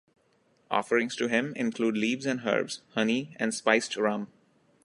[0.71, 4.29] Offerings to him include leaves and herbs, honey, and spiced rum.